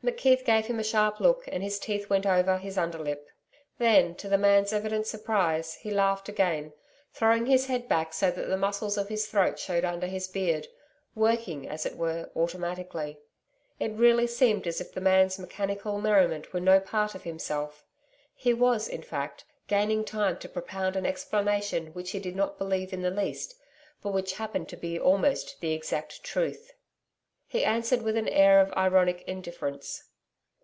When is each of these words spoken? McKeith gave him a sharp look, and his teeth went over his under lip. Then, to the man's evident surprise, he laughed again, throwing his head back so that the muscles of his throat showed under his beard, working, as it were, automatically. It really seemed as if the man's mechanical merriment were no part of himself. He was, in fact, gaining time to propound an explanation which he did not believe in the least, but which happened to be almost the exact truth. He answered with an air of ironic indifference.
McKeith 0.00 0.44
gave 0.44 0.66
him 0.66 0.78
a 0.78 0.84
sharp 0.84 1.18
look, 1.18 1.42
and 1.48 1.60
his 1.60 1.76
teeth 1.80 2.08
went 2.08 2.24
over 2.24 2.56
his 2.58 2.78
under 2.78 3.00
lip. 3.00 3.28
Then, 3.78 4.14
to 4.14 4.28
the 4.28 4.38
man's 4.38 4.72
evident 4.72 5.08
surprise, 5.08 5.74
he 5.74 5.90
laughed 5.90 6.28
again, 6.28 6.72
throwing 7.12 7.46
his 7.46 7.66
head 7.66 7.88
back 7.88 8.12
so 8.14 8.30
that 8.30 8.46
the 8.48 8.56
muscles 8.56 8.96
of 8.96 9.08
his 9.08 9.26
throat 9.26 9.58
showed 9.58 9.84
under 9.84 10.06
his 10.06 10.28
beard, 10.28 10.68
working, 11.16 11.68
as 11.68 11.84
it 11.84 11.96
were, 11.96 12.30
automatically. 12.36 13.18
It 13.80 13.90
really 13.90 14.28
seemed 14.28 14.68
as 14.68 14.80
if 14.80 14.92
the 14.92 15.00
man's 15.00 15.36
mechanical 15.36 16.00
merriment 16.00 16.52
were 16.52 16.60
no 16.60 16.78
part 16.78 17.16
of 17.16 17.24
himself. 17.24 17.84
He 18.36 18.54
was, 18.54 18.86
in 18.86 19.02
fact, 19.02 19.46
gaining 19.66 20.04
time 20.04 20.38
to 20.38 20.48
propound 20.48 20.94
an 20.94 21.06
explanation 21.06 21.88
which 21.88 22.12
he 22.12 22.20
did 22.20 22.36
not 22.36 22.56
believe 22.56 22.92
in 22.92 23.02
the 23.02 23.10
least, 23.10 23.56
but 24.00 24.12
which 24.12 24.34
happened 24.34 24.68
to 24.68 24.76
be 24.76 24.96
almost 24.96 25.60
the 25.60 25.72
exact 25.72 26.22
truth. 26.22 26.72
He 27.50 27.64
answered 27.64 28.02
with 28.02 28.18
an 28.18 28.28
air 28.28 28.60
of 28.60 28.74
ironic 28.76 29.24
indifference. 29.26 30.04